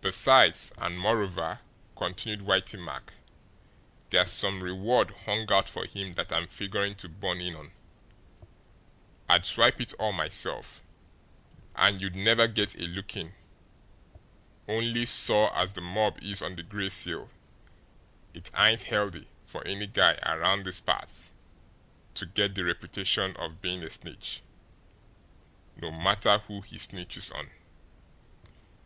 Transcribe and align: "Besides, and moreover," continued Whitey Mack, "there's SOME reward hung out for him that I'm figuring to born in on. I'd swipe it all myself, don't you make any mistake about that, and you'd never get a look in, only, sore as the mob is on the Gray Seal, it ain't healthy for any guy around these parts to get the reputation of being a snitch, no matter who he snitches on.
"Besides, 0.00 0.72
and 0.78 0.98
moreover," 0.98 1.60
continued 1.94 2.40
Whitey 2.40 2.82
Mack, 2.82 3.12
"there's 4.08 4.30
SOME 4.30 4.60
reward 4.64 5.10
hung 5.26 5.46
out 5.52 5.68
for 5.68 5.84
him 5.84 6.14
that 6.14 6.32
I'm 6.32 6.46
figuring 6.46 6.94
to 6.94 7.08
born 7.10 7.42
in 7.42 7.54
on. 7.54 7.72
I'd 9.28 9.44
swipe 9.44 9.78
it 9.78 9.92
all 9.98 10.12
myself, 10.12 10.82
don't 11.76 12.00
you 12.00 12.08
make 12.08 12.16
any 12.16 12.16
mistake 12.16 12.16
about 12.16 12.16
that, 12.16 12.16
and 12.16 12.16
you'd 12.16 12.16
never 12.16 12.46
get 12.46 12.74
a 12.76 12.86
look 12.90 13.14
in, 13.16 13.34
only, 14.68 15.04
sore 15.04 15.54
as 15.54 15.74
the 15.74 15.82
mob 15.82 16.18
is 16.22 16.40
on 16.40 16.56
the 16.56 16.62
Gray 16.62 16.88
Seal, 16.88 17.28
it 18.32 18.50
ain't 18.56 18.84
healthy 18.84 19.28
for 19.44 19.62
any 19.66 19.86
guy 19.86 20.14
around 20.22 20.64
these 20.64 20.80
parts 20.80 21.34
to 22.14 22.24
get 22.24 22.54
the 22.54 22.64
reputation 22.64 23.36
of 23.36 23.60
being 23.60 23.84
a 23.84 23.90
snitch, 23.90 24.40
no 25.76 25.90
matter 25.92 26.38
who 26.38 26.62
he 26.62 26.76
snitches 26.78 27.30
on. 27.36 27.50